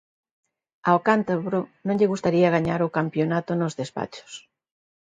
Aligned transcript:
Ao 0.89 0.99
cántabro 1.07 1.59
non 1.85 1.97
lle 1.99 2.11
gustaría 2.13 2.53
gañar 2.55 2.79
o 2.87 2.93
campionato 2.97 3.51
nos 3.55 3.73
despachos. 3.81 4.31